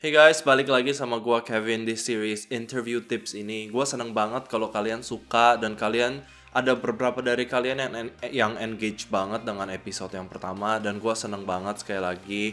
[0.00, 3.68] Hey guys, balik lagi sama gua Kevin di series interview tips ini.
[3.68, 6.24] Gua seneng banget kalau kalian suka dan kalian
[6.56, 7.92] ada beberapa dari kalian yang
[8.32, 12.44] yang engage banget dengan episode yang pertama dan gua seneng banget sekali lagi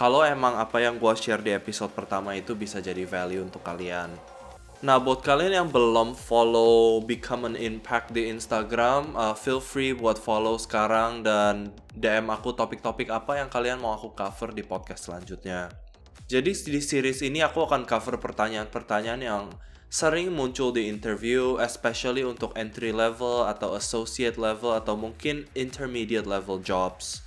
[0.00, 4.08] kalau emang apa yang gua share di episode pertama itu bisa jadi value untuk kalian.
[4.80, 10.16] Nah, buat kalian yang belum follow Become an Impact di Instagram, uh, feel free buat
[10.16, 15.83] follow sekarang dan DM aku topik-topik apa yang kalian mau aku cover di podcast selanjutnya.
[16.24, 19.44] Jadi di series ini aku akan cover pertanyaan-pertanyaan yang
[19.92, 26.64] sering muncul di interview, especially untuk entry level atau associate level atau mungkin intermediate level
[26.64, 27.20] jobs.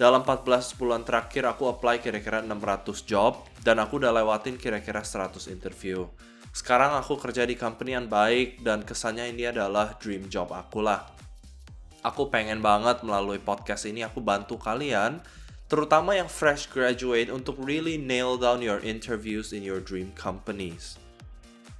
[0.00, 5.52] Dalam 14 bulan terakhir aku apply kira-kira 600 job dan aku udah lewatin kira-kira 100
[5.52, 6.08] interview.
[6.56, 11.04] Sekarang aku kerja di company yang baik dan kesannya ini adalah dream job aku lah.
[12.00, 15.20] Aku pengen banget melalui podcast ini aku bantu kalian
[15.70, 20.98] terutama yang fresh graduate untuk really nail down your interviews in your dream companies.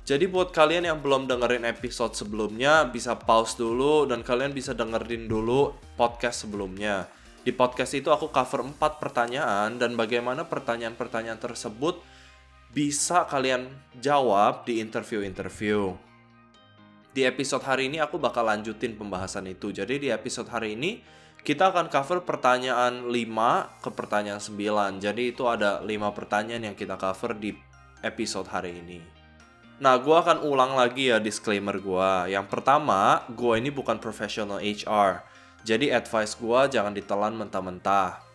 [0.06, 5.26] Jadi buat kalian yang belum dengerin episode sebelumnya, bisa pause dulu dan kalian bisa dengerin
[5.26, 7.10] dulu podcast sebelumnya.
[7.42, 11.98] Di podcast itu aku cover 4 pertanyaan dan bagaimana pertanyaan-pertanyaan tersebut
[12.70, 13.66] bisa kalian
[13.98, 15.98] jawab di interview-interview.
[17.10, 19.74] Di episode hari ini aku bakal lanjutin pembahasan itu.
[19.74, 21.02] Jadi di episode hari ini
[21.40, 25.00] kita akan cover pertanyaan 5 ke pertanyaan 9.
[25.00, 27.56] Jadi itu ada 5 pertanyaan yang kita cover di
[28.04, 29.00] episode hari ini.
[29.80, 32.36] Nah, gue akan ulang lagi ya disclaimer gue.
[32.36, 35.24] Yang pertama, gue ini bukan professional HR.
[35.64, 38.29] Jadi advice gue jangan ditelan mentah-mentah.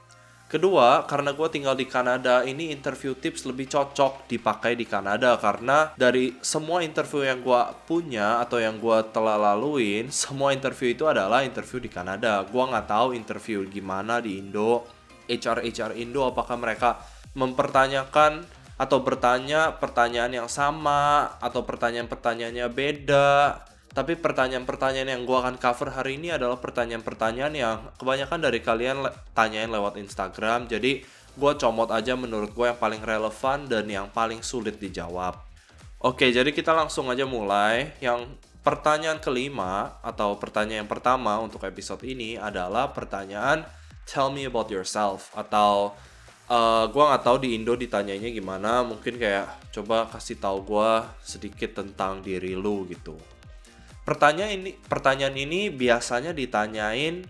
[0.45, 5.89] Kedua, karena gue tinggal di Kanada, ini interview tips lebih cocok dipakai di Kanada karena
[5.97, 11.41] dari semua interview yang gue punya atau yang gue telah laluin, semua interview itu adalah
[11.41, 12.45] interview di Kanada.
[12.45, 14.85] Gue nggak tahu interview gimana di Indo,
[15.25, 17.01] HR HR Indo apakah mereka
[17.33, 18.45] mempertanyakan
[18.77, 23.65] atau bertanya pertanyaan yang sama atau pertanyaan-pertanyaannya beda
[23.95, 29.11] tapi pertanyaan-pertanyaan yang gue akan cover hari ini adalah pertanyaan-pertanyaan yang kebanyakan dari kalian le
[29.31, 30.67] tanyain lewat Instagram.
[30.67, 30.99] Jadi
[31.39, 35.39] gue comot aja menurut gue yang paling relevan dan yang paling sulit dijawab.
[36.03, 37.95] Oke, jadi kita langsung aja mulai.
[38.03, 38.35] Yang
[38.67, 43.63] pertanyaan kelima atau pertanyaan yang pertama untuk episode ini adalah pertanyaan
[44.05, 45.97] Tell me about yourself atau
[46.51, 48.83] uh, gue nggak tahu di Indo ditanyainya gimana.
[48.83, 50.91] Mungkin kayak coba kasih tahu gue
[51.23, 53.34] sedikit tentang diri lu gitu
[54.05, 57.25] pertanyaan ini pertanyaan ini biasanya ditanyain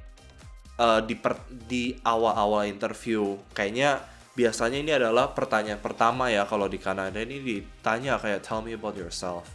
[0.78, 3.40] uh, di per, di awal-awal interview.
[3.56, 4.04] Kayaknya
[4.36, 7.18] biasanya ini adalah pertanyaan pertama ya kalau di Kanada.
[7.18, 9.48] Ini ditanya kayak tell me about yourself.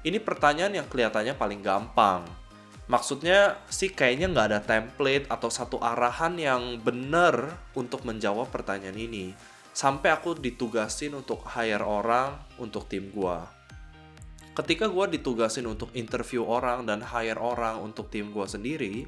[0.00, 2.24] Ini pertanyaan yang kelihatannya paling gampang.
[2.90, 9.36] Maksudnya sih kayaknya nggak ada template atau satu arahan yang benar untuk menjawab pertanyaan ini.
[9.70, 13.59] Sampai aku ditugasin untuk hire orang untuk tim gua
[14.54, 19.06] ketika gue ditugasin untuk interview orang dan hire orang untuk tim gue sendiri,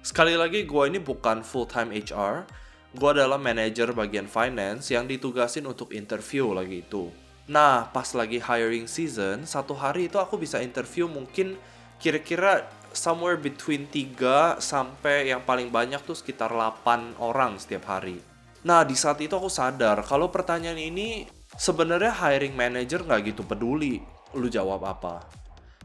[0.00, 2.48] sekali lagi gue ini bukan full time HR,
[2.92, 7.08] gue adalah manager bagian finance yang ditugasin untuk interview lagi itu.
[7.48, 11.58] Nah, pas lagi hiring season, satu hari itu aku bisa interview mungkin
[11.98, 18.20] kira-kira somewhere between 3 sampai yang paling banyak tuh sekitar 8 orang setiap hari.
[18.62, 21.26] Nah, di saat itu aku sadar kalau pertanyaan ini
[21.58, 24.00] sebenarnya hiring manager nggak gitu peduli
[24.36, 25.42] lu jawab apa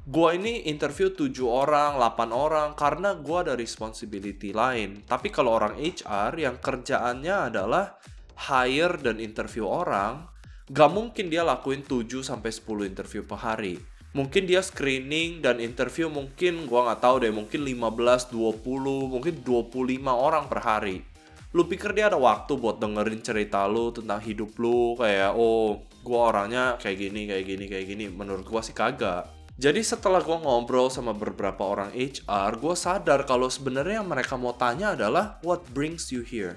[0.07, 5.03] gue ini interview 7 orang, 8 orang karena gue ada responsibility lain.
[5.03, 7.99] Tapi kalau orang HR yang kerjaannya adalah
[8.47, 10.23] hire dan interview orang,
[10.71, 13.75] gak mungkin dia lakuin 7 sampai 10 interview per hari.
[14.15, 18.63] Mungkin dia screening dan interview mungkin gue nggak tahu deh, mungkin 15, 20,
[19.11, 21.03] mungkin 25 orang per hari.
[21.51, 26.15] Lu pikir dia ada waktu buat dengerin cerita lu tentang hidup lu kayak oh gue
[26.15, 28.05] orangnya kayak gini kayak gini kayak gini.
[28.07, 29.27] Menurut gue sih kagak.
[29.57, 34.53] Jadi setelah gue ngobrol sama beberapa orang HR gue sadar kalau sebenarnya yang mereka mau
[34.53, 36.55] tanya adalah what brings you here?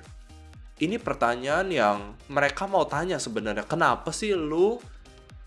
[0.79, 3.65] Ini pertanyaan yang mereka mau tanya sebenarnya.
[3.65, 4.77] Kenapa sih lu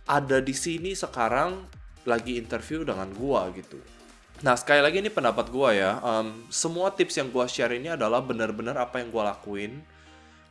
[0.10, 1.64] ada di sini sekarang
[2.10, 3.78] lagi interview dengan gue gitu?
[4.44, 8.20] Nah sekali lagi ini pendapat gue ya, um, semua tips yang gue share ini adalah
[8.20, 9.74] benar-benar apa yang gue lakuin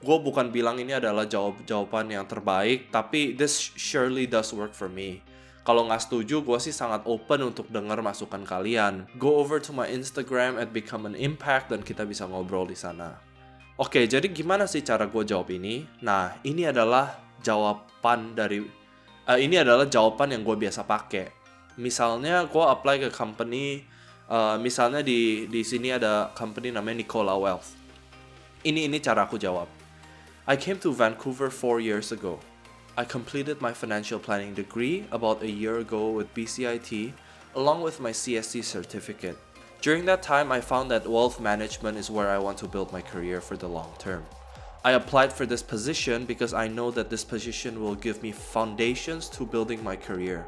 [0.03, 4.91] gue bukan bilang ini adalah jawab jawaban yang terbaik tapi this surely does work for
[4.91, 5.23] me.
[5.63, 9.07] Kalau nggak setuju gue sih sangat open untuk dengar masukan kalian.
[9.15, 13.15] Go over to my Instagram at become an impact dan kita bisa ngobrol di sana.
[13.79, 15.87] Oke jadi gimana sih cara gue jawab ini?
[16.03, 18.59] Nah ini adalah jawaban dari
[19.31, 21.31] uh, ini adalah jawaban yang gue biasa pakai.
[21.79, 23.87] Misalnya gue apply ke company
[24.27, 27.79] uh, misalnya di di sini ada company namanya Nicola Wealth.
[28.67, 29.82] Ini ini cara aku jawab
[30.45, 32.41] I came to Vancouver four years ago.
[32.97, 37.13] I completed my financial planning degree about a year ago with BCIT,
[37.55, 39.39] along with my CSC certificate.
[39.83, 43.01] During that time, I found that wealth management is where I want to build my
[43.01, 44.27] career for the long term.
[44.85, 49.29] I applied for this position because I know that this position will give me foundations
[49.29, 50.45] to building my career.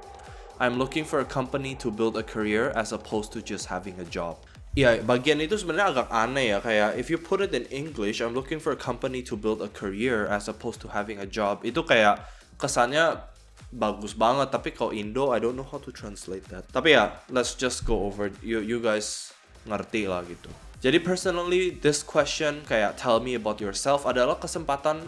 [0.59, 4.05] I'm looking for a company to build a career as opposed to just having a
[4.05, 4.39] job.
[4.75, 8.35] Ya, bagian itu sebenarnya agak aneh ya kayak if you put it in English, I'm
[8.35, 11.63] looking for a company to build a career as opposed to having a job.
[11.63, 12.27] Itu kayak
[12.59, 13.23] kesannya
[13.71, 16.67] bagus banget, tapi kalau Indo I don't know how to translate that.
[16.75, 19.31] Tapi ya, let's just go over you you guys
[19.63, 20.51] ngerti lah gitu.
[20.83, 25.07] Jadi personally this question kayak tell me about yourself adalah kesempatan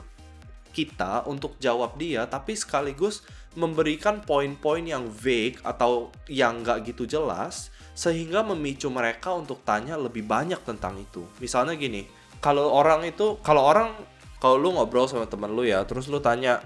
[0.71, 3.25] kita untuk jawab dia tapi sekaligus
[3.57, 10.21] memberikan poin-poin yang vague atau yang nggak gitu jelas sehingga memicu mereka untuk tanya lebih
[10.29, 11.25] banyak tentang itu.
[11.41, 12.05] Misalnya gini,
[12.45, 13.97] kalau orang itu, kalau orang,
[14.37, 16.61] kalau lu ngobrol sama temen lu ya, terus lu tanya,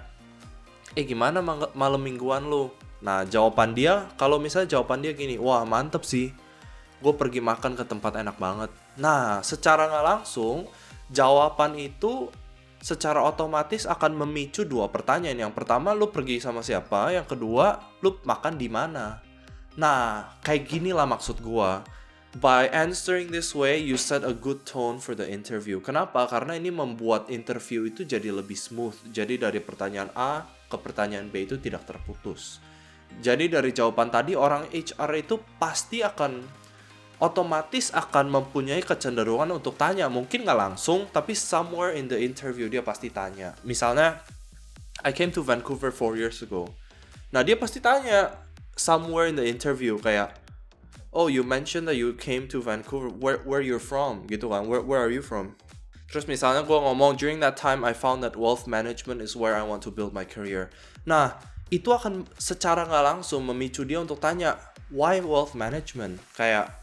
[0.99, 1.39] eh gimana
[1.71, 2.75] malam mingguan lu?
[3.07, 6.35] Nah jawaban dia, kalau misalnya jawaban dia gini, wah mantep sih,
[6.99, 8.75] gue pergi makan ke tempat enak banget.
[8.99, 10.67] Nah secara nggak langsung,
[11.15, 12.27] jawaban itu
[12.83, 15.47] secara otomatis akan memicu dua pertanyaan.
[15.47, 17.15] Yang pertama, lu pergi sama siapa?
[17.15, 19.30] Yang kedua, lu makan di mana?
[19.81, 21.81] Nah, kayak gini lah maksud gua.
[22.37, 25.81] By answering this way, you set a good tone for the interview.
[25.81, 26.29] Kenapa?
[26.29, 28.95] Karena ini membuat interview itu jadi lebih smooth.
[29.09, 32.63] Jadi dari pertanyaan A ke pertanyaan B itu tidak terputus.
[33.19, 36.39] Jadi dari jawaban tadi orang HR itu pasti akan
[37.19, 40.07] otomatis akan mempunyai kecenderungan untuk tanya.
[40.07, 43.59] Mungkin nggak langsung, tapi somewhere in the interview dia pasti tanya.
[43.67, 44.23] Misalnya,
[45.03, 46.71] I came to Vancouver four years ago.
[47.35, 48.31] Nah dia pasti tanya,
[48.77, 50.41] somewhere in the interview kayak
[51.13, 53.09] oh you mentioned that you came to Vancouver.
[53.09, 54.27] Where where you're from?
[54.31, 54.67] Gitu kan.
[54.67, 55.59] Where where are you from?
[56.11, 59.63] Terus misalnya gue ngomong during that time I found that wealth management is where I
[59.63, 60.75] want to build my career.
[61.07, 61.39] Nah
[61.71, 64.59] itu akan secara nggak langsung memicu dia untuk tanya
[64.91, 66.19] why wealth management?
[66.35, 66.75] Kayak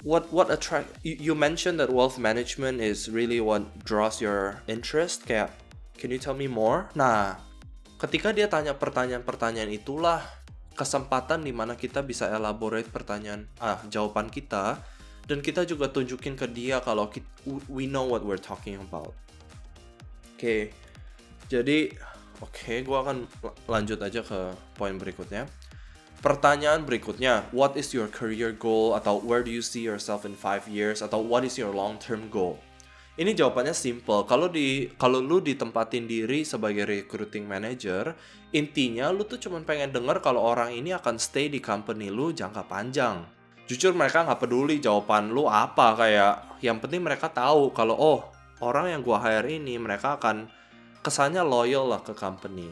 [0.00, 5.28] what what attract you, you mentioned that wealth management is really what draws your interest.
[5.28, 5.52] Kayak
[6.00, 6.88] can you tell me more?
[6.96, 7.36] Nah
[8.00, 10.24] ketika dia tanya pertanyaan-pertanyaan itulah
[10.78, 14.78] kesempatan di mana kita bisa elaborate pertanyaan ah jawaban kita
[15.26, 17.28] dan kita juga tunjukin ke dia kalau kita,
[17.68, 19.12] we know what we're talking about.
[20.32, 20.62] Oke, okay.
[21.52, 21.92] jadi
[22.40, 23.28] oke, okay, gue akan
[23.68, 25.44] lanjut aja ke poin berikutnya.
[26.24, 30.64] Pertanyaan berikutnya, what is your career goal atau where do you see yourself in five
[30.66, 32.56] years atau what is your long term goal?
[33.18, 34.22] Ini jawabannya simple.
[34.30, 38.14] Kalau di kalau lu ditempatin diri sebagai recruiting manager,
[38.54, 42.70] intinya lu tuh cuma pengen denger kalau orang ini akan stay di company lu jangka
[42.70, 43.26] panjang.
[43.66, 48.20] Jujur mereka nggak peduli jawaban lu apa kayak yang penting mereka tahu kalau oh
[48.62, 50.46] orang yang gua hire ini mereka akan
[51.02, 52.70] kesannya loyal lah ke company.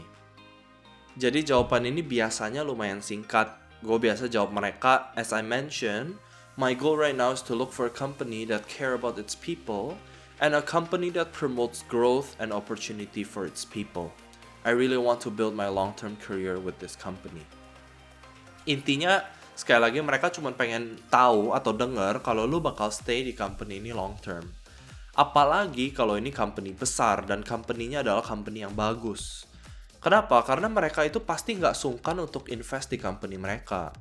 [1.18, 3.50] Jadi jawaban ini biasanya lumayan singkat.
[3.82, 6.16] Gue biasa jawab mereka, as I mentioned,
[6.54, 9.96] my goal right now is to look for a company that care about its people
[10.40, 14.12] and a company that promotes growth and opportunity for its people.
[14.66, 17.46] I really want to build my long-term career with this company.
[18.66, 19.22] Intinya,
[19.54, 23.94] sekali lagi mereka cuma pengen tahu atau dengar kalau lu bakal stay di company ini
[23.94, 24.44] long term.
[25.16, 29.48] Apalagi kalau ini company besar dan company-nya adalah company yang bagus.
[29.96, 30.44] Kenapa?
[30.44, 33.96] Karena mereka itu pasti nggak sungkan untuk invest di company mereka.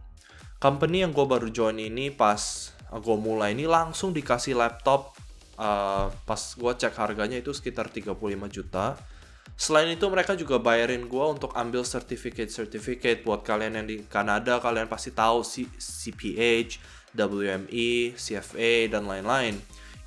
[0.60, 5.15] Company yang gue baru join ini pas gue mulai ini langsung dikasih laptop
[5.59, 8.15] uh, pas gue cek harganya itu sekitar 35
[8.51, 9.00] juta
[9.55, 14.91] Selain itu mereka juga bayarin gue untuk ambil certificate-certificate buat kalian yang di Kanada kalian
[14.91, 16.81] pasti tahu C CPH,
[17.15, 19.55] WME, CFA dan lain-lain.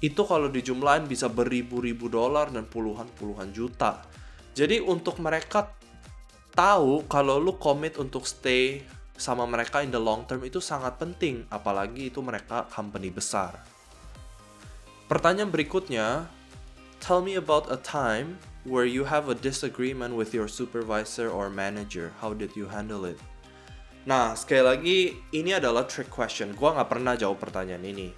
[0.05, 4.05] Itu kalau dijumlahin bisa beribu-ribu dolar dan puluhan-puluhan juta.
[4.53, 5.73] Jadi untuk mereka
[6.53, 8.85] tahu kalau lu komit untuk stay
[9.17, 13.78] sama mereka in the long term itu sangat penting apalagi itu mereka company besar.
[15.09, 16.29] Pertanyaan berikutnya,
[17.01, 18.37] tell me about a time
[18.69, 22.13] where you have a disagreement with your supervisor or manager.
[22.21, 23.17] How did you handle it?
[24.05, 24.99] Nah, sekali lagi,
[25.33, 26.53] ini adalah trick question.
[26.53, 28.13] Gua nggak pernah jawab pertanyaan ini.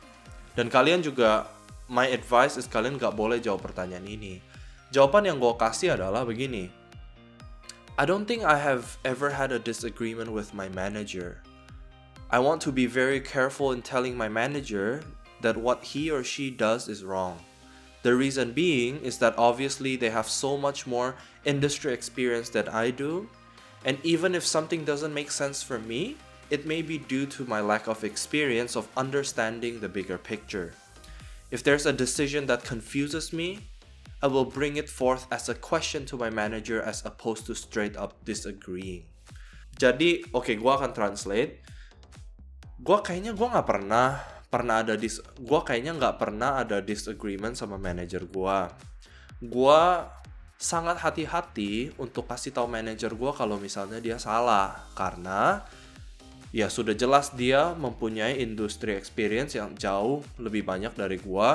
[0.59, 1.47] Dan kalian juga,
[1.87, 4.42] my advice is kalian nggak boleh jawab pertanyaan ini.
[4.90, 6.75] Jawaban yang gue kasih adalah begini.
[7.94, 11.38] I don't think I have ever had a disagreement with my manager.
[12.35, 15.06] I want to be very careful in telling my manager
[15.42, 17.38] that what he or she does is wrong.
[18.02, 22.90] The reason being is that obviously they have so much more industry experience than I
[22.90, 23.28] do,
[23.85, 26.16] and even if something doesn't make sense for me,
[26.49, 30.73] it may be due to my lack of experience of understanding the bigger picture.
[31.50, 33.61] If there's a decision that confuses me,
[34.23, 37.97] I will bring it forth as a question to my manager as opposed to straight
[37.97, 39.09] up disagreeing.
[39.80, 41.64] Jadi, oke, okay, gue akan translate.
[42.85, 44.20] Gue kayaknya gue nggak pernah
[44.50, 48.59] pernah ada dis, gue kayaknya nggak pernah ada disagreement sama manager gue.
[49.40, 49.83] Gue
[50.61, 55.64] sangat hati-hati untuk kasih tahu manager gue kalau misalnya dia salah karena
[56.52, 61.50] ya sudah jelas dia mempunyai industri experience yang jauh lebih banyak dari gue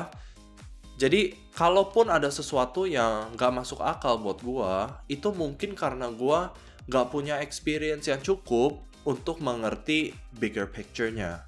[0.96, 6.56] jadi kalaupun ada sesuatu yang gak masuk akal buat gua, itu mungkin karena gua
[6.88, 11.44] gak punya experience yang cukup untuk mengerti bigger picture-nya.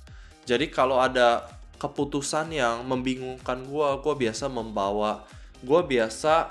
[0.48, 1.44] Jadi kalau ada
[1.76, 5.28] keputusan yang membingungkan gua, gua biasa membawa,
[5.60, 6.48] gua biasa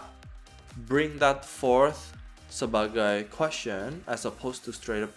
[0.85, 2.12] bring that forth
[2.53, 5.12] sebagai question as opposed to straight up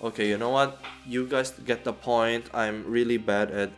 [0.00, 0.80] okay you know what?
[1.06, 2.48] You guys get the point.
[2.52, 3.70] I'm really bad at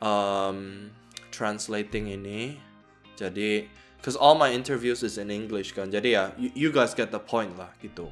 [0.00, 0.90] um,
[1.34, 2.56] translating ini.
[3.18, 3.66] Jadi
[3.98, 5.90] cause all my interviews is in English kan?
[5.90, 8.08] Jadi ya you, guys get the point lah gitu.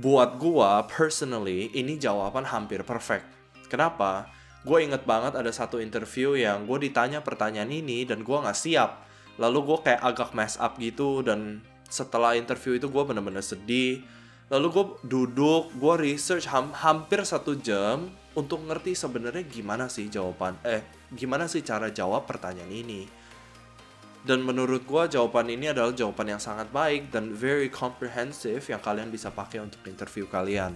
[0.00, 3.28] Buat gua personally ini jawaban hampir perfect.
[3.68, 4.28] Kenapa
[4.66, 9.06] gue inget banget ada satu interview yang gue ditanya pertanyaan ini dan gue nggak siap.
[9.38, 14.02] Lalu gue kayak agak mess up gitu dan setelah interview itu gue bener-bener sedih.
[14.50, 20.58] Lalu gue duduk gue research ham hampir satu jam untuk ngerti sebenarnya gimana sih jawaban
[20.66, 20.82] eh
[21.14, 23.06] gimana sih cara jawab pertanyaan ini.
[24.26, 29.14] Dan menurut gue jawaban ini adalah jawaban yang sangat baik dan very comprehensive yang kalian
[29.14, 30.74] bisa pakai untuk interview kalian.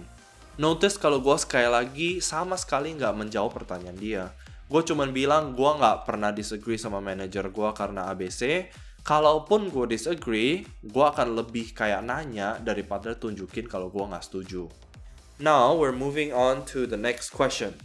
[0.59, 4.23] Notice kalau gue sekali lagi sama sekali nggak menjawab pertanyaan dia.
[4.67, 8.67] Gue cuman bilang gue nggak pernah disagree sama manajer gue karena ABC.
[9.01, 14.67] Kalaupun gue disagree, gue akan lebih kayak nanya daripada tunjukin kalau gue nggak setuju.
[15.39, 17.79] Now we're moving on to the next question.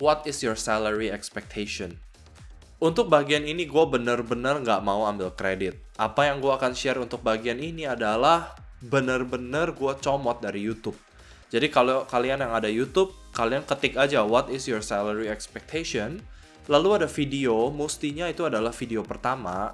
[0.00, 2.00] What is your salary expectation?
[2.76, 5.80] Untuk bagian ini gue bener-bener nggak mau ambil kredit.
[5.96, 8.52] Apa yang gue akan share untuk bagian ini adalah
[8.82, 11.05] bener-bener gue comot dari YouTube.
[11.46, 16.22] Jadi kalau kalian yang ada YouTube, kalian ketik aja what is your salary expectation.
[16.66, 19.70] Lalu ada video, mestinya itu adalah video pertama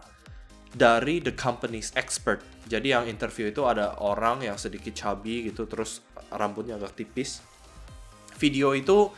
[0.77, 2.45] dari the company's expert.
[2.69, 7.41] Jadi yang interview itu ada orang yang sedikit chubby gitu, terus rambutnya agak tipis.
[8.37, 9.09] Video itu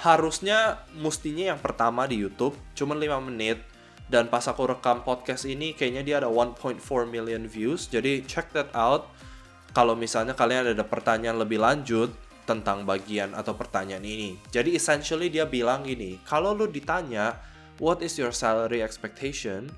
[0.00, 3.60] harusnya mestinya yang pertama di YouTube cuma 5 menit
[4.08, 8.72] dan pas aku rekam podcast ini kayaknya dia ada 1.4 million views jadi check that
[8.72, 9.12] out
[9.70, 12.10] kalau misalnya kalian ada pertanyaan lebih lanjut
[12.48, 14.34] tentang bagian atau pertanyaan ini.
[14.50, 17.38] Jadi essentially dia bilang gini kalau lu ditanya
[17.78, 19.70] what is your salary expectation?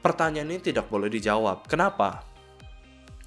[0.00, 1.68] Pertanyaan ini tidak boleh dijawab.
[1.68, 2.24] Kenapa?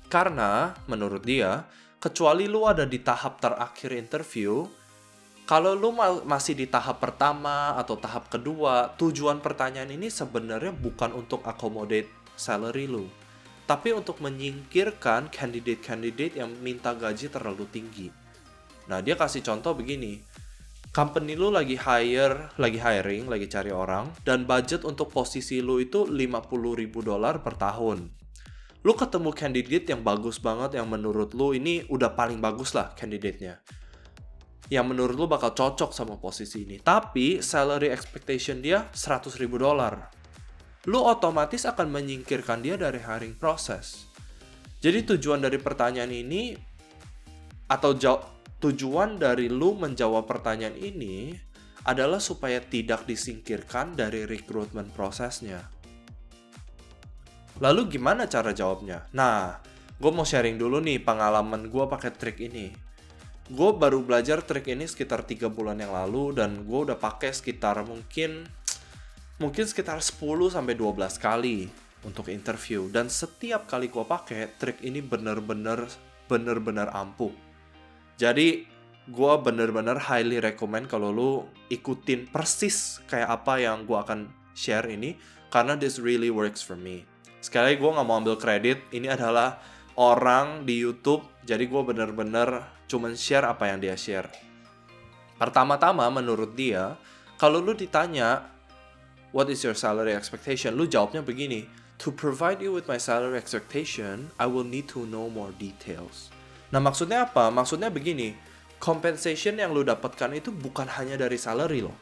[0.10, 1.68] Karena menurut dia
[2.02, 4.66] kecuali lu ada di tahap terakhir interview
[5.52, 5.92] kalau lu
[6.24, 12.08] masih di tahap pertama atau tahap kedua, tujuan pertanyaan ini sebenarnya bukan untuk accommodate
[12.40, 13.12] salary lu,
[13.72, 18.12] tapi untuk menyingkirkan candidate-candidate yang minta gaji terlalu tinggi.
[18.92, 20.20] Nah, dia kasih contoh begini.
[20.92, 26.04] Company lu lagi hire, lagi hiring, lagi cari orang, dan budget untuk posisi lu itu
[26.04, 28.12] 50 ribu dolar per tahun.
[28.84, 33.64] Lu ketemu candidate yang bagus banget, yang menurut lu ini udah paling bagus lah candidate-nya
[34.72, 36.80] yang menurut lu bakal cocok sama posisi ini.
[36.80, 40.21] Tapi salary expectation dia 100 ribu dolar.
[40.90, 44.10] Lu otomatis akan menyingkirkan dia dari hiring proses.
[44.82, 46.58] Jadi tujuan dari pertanyaan ini
[47.70, 47.94] atau
[48.58, 51.38] tujuan dari lu menjawab pertanyaan ini
[51.86, 55.62] adalah supaya tidak disingkirkan dari recruitment prosesnya.
[57.62, 59.06] Lalu gimana cara jawabnya?
[59.14, 59.62] Nah,
[60.02, 62.90] gue mau sharing dulu nih pengalaman gue pakai trik ini
[63.52, 67.84] gue baru belajar trik ini sekitar tiga bulan yang lalu dan gue udah pakai sekitar
[67.84, 68.48] mungkin
[69.42, 70.22] mungkin sekitar 10
[70.54, 71.66] sampai 12 kali
[72.06, 75.90] untuk interview dan setiap kali gue pakai trik ini bener-bener
[76.30, 77.34] bener-bener ampuh.
[78.22, 78.70] Jadi
[79.10, 81.32] gue bener-bener highly recommend kalau lu
[81.74, 85.18] ikutin persis kayak apa yang gue akan share ini
[85.50, 87.10] karena this really works for me.
[87.42, 89.58] Sekali lagi gue nggak mau ambil kredit, ini adalah
[89.98, 94.30] orang di YouTube, jadi gue bener-bener cuman share apa yang dia share.
[95.42, 96.94] Pertama-tama menurut dia,
[97.42, 98.46] kalau lu ditanya
[99.32, 101.68] what is your salary expectation, lu jawabnya begini,
[102.00, 106.32] to provide you with my salary expectation, I will need to know more details.
[106.72, 107.52] Nah maksudnya apa?
[107.52, 108.36] Maksudnya begini,
[108.80, 111.96] compensation yang lu dapatkan itu bukan hanya dari salary loh.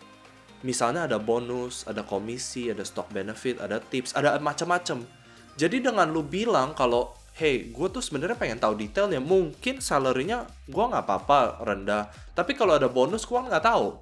[0.62, 5.08] Misalnya ada bonus, ada komisi, ada stock benefit, ada tips, ada macam-macam.
[5.56, 10.84] Jadi dengan lu bilang kalau hey gue tuh sebenarnya pengen tahu detailnya mungkin salarynya gue
[10.84, 13.96] nggak apa-apa rendah tapi kalau ada bonus gue nggak tahu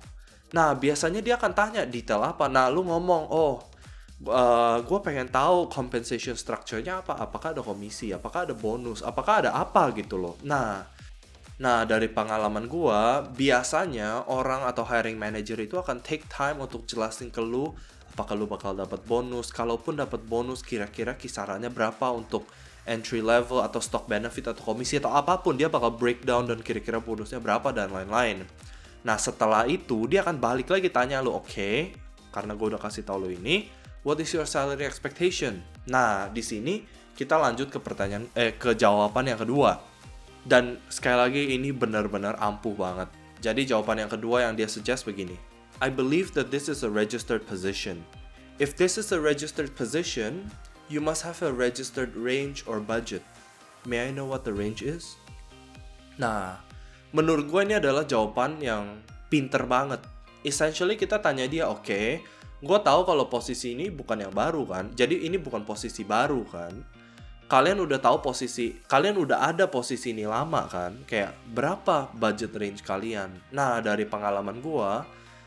[0.55, 2.47] nah biasanya dia akan tanya detail apa.
[2.47, 3.59] Nah lu ngomong oh
[4.25, 7.19] uh, gue pengen tahu compensation structure-nya apa.
[7.19, 8.15] Apakah ada komisi?
[8.15, 9.03] Apakah ada bonus?
[9.03, 9.91] Apakah ada apa?
[9.91, 10.39] Gitu loh.
[10.47, 10.87] Nah
[11.57, 13.01] nah dari pengalaman gue
[13.33, 17.73] biasanya orang atau hiring manager itu akan take time untuk jelasin ke lu
[18.13, 19.49] apakah lu bakal dapat bonus.
[19.53, 22.49] Kalaupun dapat bonus kira-kira kisarannya berapa untuk
[22.87, 27.03] entry level atau stock benefit atau komisi atau apa pun dia bakal breakdown dan kira-kira
[27.03, 28.47] bonusnya berapa dan lain-lain
[29.05, 31.93] nah setelah itu dia akan balik lagi tanya lu oke okay,
[32.33, 33.69] karena gue udah kasih tau lu ini
[34.01, 36.85] what is your salary expectation nah di sini
[37.17, 39.81] kita lanjut ke pertanyaan eh ke jawaban yang kedua
[40.47, 43.09] dan sekali lagi ini benar-benar ampuh banget
[43.41, 45.37] jadi jawaban yang kedua yang dia suggest begini
[45.77, 48.03] I believe that this is a registered position.
[48.57, 50.49] If this is a registered position,
[50.89, 53.21] you must have a registered range or budget.
[53.85, 55.21] May I know what the range is?
[56.17, 56.57] Nah,
[57.15, 58.99] menurut gue ini adalah jawaban yang
[59.31, 60.03] pinter banget.
[60.43, 62.07] Essentially kita tanya dia, oke, okay,
[62.63, 66.73] gue tahu kalau posisi ini bukan yang baru kan, jadi ini bukan posisi baru kan.
[67.47, 72.83] Kalian udah tahu posisi, kalian udah ada posisi ini lama kan, kayak berapa budget range
[72.83, 73.31] kalian.
[73.55, 74.91] Nah dari pengalaman gue,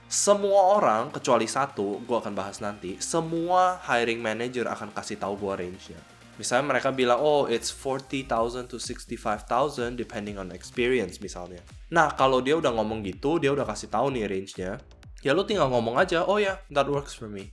[0.09, 5.55] semua orang kecuali satu, gue akan bahas nanti, semua hiring manager akan kasih tahu gue
[5.67, 6.01] range-nya.
[6.41, 11.61] Misalnya mereka bilang, oh it's 40,000 to 65,000 depending on experience misalnya.
[11.93, 14.81] Nah kalau dia udah ngomong gitu, dia udah kasih tahu nih range-nya,
[15.21, 17.53] ya lu tinggal ngomong aja, oh ya yeah, that works for me.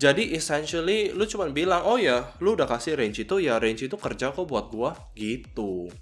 [0.00, 4.00] Jadi essentially lu cuma bilang, oh ya lu udah kasih range itu, ya range itu
[4.00, 4.90] kerja kok buat gue,
[5.20, 5.92] gitu.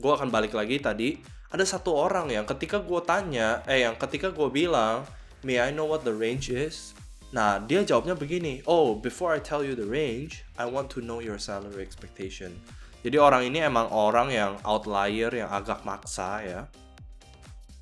[0.00, 1.20] Gue akan balik lagi tadi,
[1.52, 5.04] ada satu orang yang ketika gue tanya, eh yang ketika gue bilang,
[5.44, 6.97] May I know what the range is?
[7.28, 11.20] Nah, dia jawabnya begini, oh, before I tell you the range, I want to know
[11.20, 12.56] your salary expectation.
[13.04, 16.60] Jadi orang ini emang orang yang outlier, yang agak maksa ya.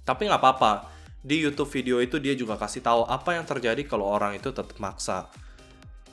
[0.03, 0.91] Tapi nggak apa-apa,
[1.23, 4.79] di YouTube video itu dia juga kasih tahu apa yang terjadi kalau orang itu tetap
[4.83, 5.31] maksa.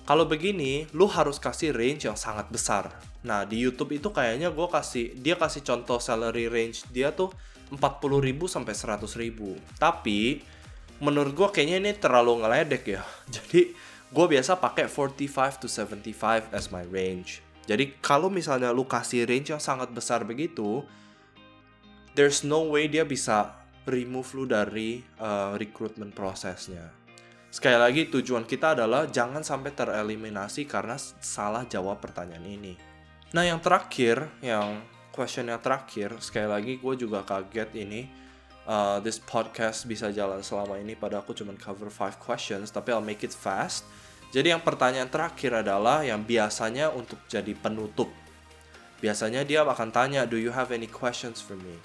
[0.03, 2.91] Kalau begini, lu harus kasih range yang sangat besar.
[3.23, 7.31] Nah, di YouTube itu kayaknya gue kasih, dia kasih contoh salary range dia tuh
[7.71, 7.79] 40.000
[8.45, 9.79] sampai 100.000.
[9.79, 10.43] Tapi
[11.03, 13.03] menurut gue kayaknya ini terlalu ngeledek ya.
[13.35, 13.75] Jadi
[14.13, 17.43] gue biasa pakai 45 to 75 as my range.
[17.67, 20.83] Jadi kalau misalnya lu kasih range yang sangat besar begitu,
[22.15, 26.91] there's no way dia bisa remove lu dari uh, recruitment prosesnya.
[27.53, 32.73] Sekali lagi tujuan kita adalah jangan sampai tereliminasi karena salah jawab pertanyaan ini.
[33.31, 34.81] Nah yang terakhir, yang
[35.13, 38.01] question yang terakhir, sekali lagi gue juga kaget ini
[38.67, 43.03] uh, this podcast bisa jalan selama ini pada aku cuma cover five questions tapi I'll
[43.03, 43.87] make it fast.
[44.33, 48.09] Jadi yang pertanyaan terakhir adalah yang biasanya untuk jadi penutup.
[48.97, 51.77] Biasanya dia akan tanya, do you have any questions for me?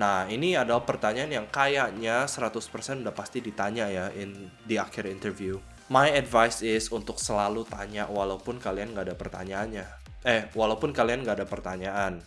[0.00, 5.60] Nah, ini adalah pertanyaan yang kayaknya 100% udah pasti ditanya ya in di akhir interview.
[5.92, 9.86] My advice is untuk selalu tanya walaupun kalian nggak ada pertanyaannya.
[10.24, 12.24] Eh, walaupun kalian nggak ada pertanyaan.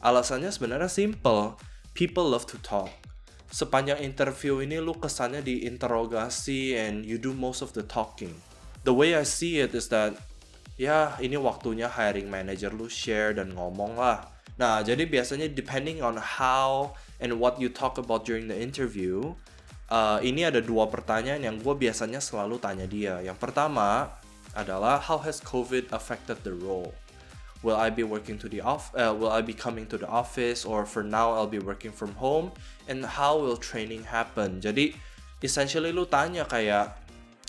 [0.00, 1.58] Alasannya sebenarnya simple.
[1.98, 2.99] People love to talk
[3.50, 8.32] sepanjang interview ini lu kesannya diinterogasi and you do most of the talking.
[8.86, 10.16] The way I see it is that
[10.80, 14.30] ya ini waktunya hiring manager lu share dan ngomong lah.
[14.56, 19.34] Nah, jadi biasanya depending on how and what you talk about during the interview,
[19.90, 23.20] uh, ini ada dua pertanyaan yang gue biasanya selalu tanya dia.
[23.24, 24.12] Yang pertama
[24.52, 26.92] adalah how has COVID affected the role?
[27.62, 30.64] Will I be working to the off uh, will I be coming to the office
[30.64, 32.52] or for now I'll be working from home?
[32.88, 34.58] And how will training happen?
[34.58, 34.96] Jadi
[35.44, 36.96] essentially lu tanya kayak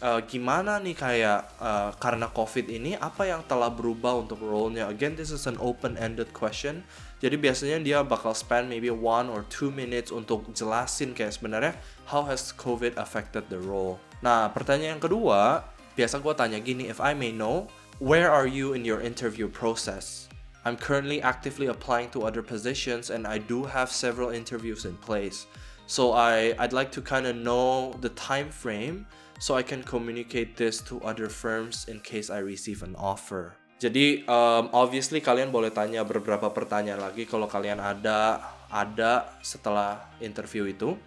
[0.03, 4.91] uh, gimana nih kayak uh, karena covid ini apa yang telah berubah untuk role-nya?
[4.91, 6.83] Again this is an open ended question.
[7.21, 11.73] Jadi biasanya dia bakal spend maybe one or two minutes untuk jelasin kayak sebenarnya
[12.09, 14.01] how has covid affected the role?
[14.19, 17.67] Nah pertanyaan yang kedua biasa gue tanya gini if I may know
[18.01, 20.25] Where are you in your interview process?
[20.65, 25.45] I'm currently actively applying to other positions and I do have several interviews in place.
[25.85, 29.05] So I I'd like to kind of know the time frame
[29.37, 33.53] so I can communicate this to other firms in case I receive an offer.
[33.77, 38.41] Jadi um, obviously kalian boleh tanya beberapa pertanyaan lagi kalau kalian ada
[38.73, 40.97] ada setelah interview itu.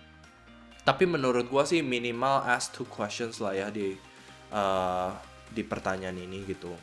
[0.87, 3.99] Tapi menurut gua sih minimal ask two questions lah ya di
[4.55, 6.75] uh, di pertanyaan ini gitu.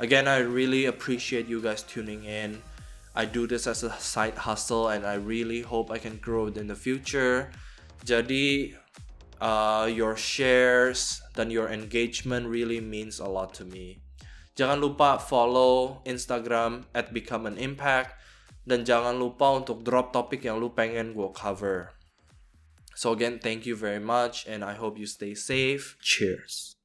[0.00, 2.62] Again, I really appreciate you guys tuning in.
[3.18, 6.56] I do this as a side hustle and I really hope I can grow it
[6.56, 7.50] in the future.
[8.06, 8.78] Jadi,
[9.42, 13.98] uh, your shares dan your engagement really means a lot to me.
[14.54, 18.14] Jangan lupa follow Instagram at Become an Impact
[18.66, 21.94] dan jangan lupa untuk drop topik yang lu pengen gue cover.
[22.98, 25.98] So again, thank you very much and I hope you stay safe.
[26.02, 26.77] Cheers.